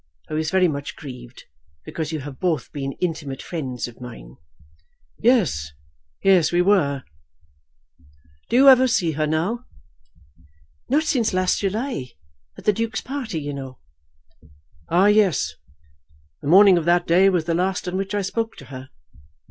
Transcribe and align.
I 0.31 0.33
was 0.33 0.49
very 0.49 0.67
much 0.67 0.95
grieved, 0.95 1.43
because 1.85 2.11
you 2.11 2.21
have 2.21 2.39
both 2.39 2.71
been 2.71 2.93
intimate 2.99 3.43
friends 3.43 3.87
of 3.87 4.01
mine." 4.01 4.37
"Yes, 5.19 5.73
yes; 6.23 6.51
we 6.51 6.59
were. 6.59 7.03
Do 8.49 8.55
you 8.55 8.67
ever 8.67 8.87
see 8.87 9.11
her 9.11 9.27
now?" 9.27 9.65
"Not 10.89 11.03
since 11.03 11.35
last 11.35 11.59
July, 11.59 12.13
at 12.57 12.63
the 12.65 12.73
Duke's 12.73 13.01
party, 13.01 13.39
you 13.39 13.53
know." 13.53 13.77
"Ah, 14.89 15.05
yes; 15.05 15.53
the 16.41 16.47
morning 16.47 16.79
of 16.79 16.85
that 16.85 17.05
day 17.05 17.29
was 17.29 17.45
the 17.45 17.53
last 17.53 17.87
on 17.87 17.95
which 17.95 18.15
I 18.15 18.23
spoke 18.23 18.55
to 18.55 18.65
her. 18.73 18.89